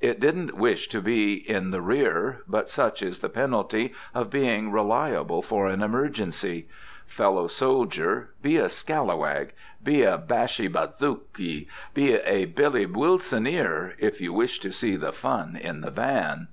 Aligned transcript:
It 0.00 0.18
didn't 0.18 0.56
wish 0.56 0.88
to 0.88 1.00
be 1.00 1.34
in 1.34 1.70
the 1.70 1.80
rear; 1.80 2.42
but 2.48 2.68
such 2.68 3.00
is 3.00 3.20
the 3.20 3.28
penalty 3.28 3.94
of 4.12 4.28
being 4.28 4.72
reliable 4.72 5.40
for 5.40 5.68
an 5.68 5.84
emergency. 5.84 6.66
Fellow 7.06 7.46
soldier, 7.46 8.30
be 8.42 8.56
a 8.56 8.68
scalawag, 8.68 9.50
be 9.80 10.02
a 10.02 10.18
bashi 10.18 10.66
bazouk, 10.66 11.32
be 11.94 12.14
a 12.16 12.44
Billy 12.46 12.86
Wilsoneer, 12.86 13.92
if 14.00 14.20
you 14.20 14.32
wish 14.32 14.58
to 14.58 14.72
see 14.72 14.96
the 14.96 15.12
fun 15.12 15.54
in 15.54 15.80
the 15.80 15.92
van! 15.92 16.48